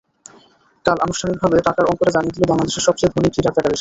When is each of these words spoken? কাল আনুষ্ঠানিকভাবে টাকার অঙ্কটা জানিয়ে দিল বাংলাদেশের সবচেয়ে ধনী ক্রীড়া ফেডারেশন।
কাল 0.85 0.97
আনুষ্ঠানিকভাবে 1.05 1.57
টাকার 1.67 1.85
অঙ্কটা 1.87 2.11
জানিয়ে 2.15 2.33
দিল 2.35 2.43
বাংলাদেশের 2.51 2.85
সবচেয়ে 2.87 3.11
ধনী 3.13 3.29
ক্রীড়া 3.29 3.51
ফেডারেশন। 3.51 3.69